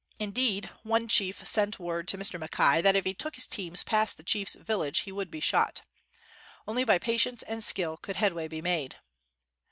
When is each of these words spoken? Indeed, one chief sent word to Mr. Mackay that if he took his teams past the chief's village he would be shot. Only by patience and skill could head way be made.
Indeed, 0.19 0.65
one 0.81 1.07
chief 1.07 1.45
sent 1.45 1.77
word 1.79 2.07
to 2.07 2.17
Mr. 2.17 2.39
Mackay 2.39 2.81
that 2.81 2.95
if 2.95 3.05
he 3.05 3.13
took 3.13 3.35
his 3.35 3.47
teams 3.47 3.83
past 3.83 4.17
the 4.17 4.23
chief's 4.23 4.55
village 4.55 5.01
he 5.01 5.11
would 5.11 5.29
be 5.29 5.39
shot. 5.39 5.83
Only 6.67 6.83
by 6.83 6.97
patience 6.97 7.43
and 7.43 7.63
skill 7.63 7.97
could 7.97 8.15
head 8.15 8.33
way 8.33 8.47
be 8.47 8.63
made. 8.63 8.95